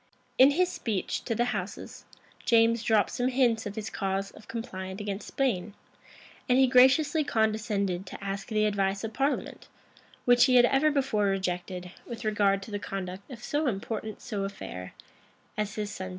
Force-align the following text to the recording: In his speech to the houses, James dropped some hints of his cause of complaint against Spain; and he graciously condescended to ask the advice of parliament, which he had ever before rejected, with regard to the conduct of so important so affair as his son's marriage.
In 0.39 0.49
his 0.49 0.67
speech 0.71 1.21
to 1.25 1.35
the 1.35 1.45
houses, 1.53 2.05
James 2.43 2.81
dropped 2.81 3.11
some 3.11 3.27
hints 3.27 3.67
of 3.67 3.75
his 3.75 3.91
cause 3.91 4.31
of 4.31 4.47
complaint 4.47 4.99
against 4.99 5.27
Spain; 5.27 5.75
and 6.49 6.57
he 6.57 6.65
graciously 6.65 7.23
condescended 7.23 8.07
to 8.07 8.17
ask 8.23 8.47
the 8.47 8.65
advice 8.65 9.03
of 9.03 9.13
parliament, 9.13 9.67
which 10.25 10.45
he 10.45 10.55
had 10.55 10.65
ever 10.65 10.89
before 10.89 11.25
rejected, 11.27 11.91
with 12.07 12.25
regard 12.25 12.63
to 12.63 12.71
the 12.71 12.79
conduct 12.79 13.29
of 13.29 13.43
so 13.43 13.67
important 13.67 14.23
so 14.23 14.43
affair 14.43 14.95
as 15.55 15.75
his 15.75 15.91
son's 15.91 15.99
marriage. 15.99 16.09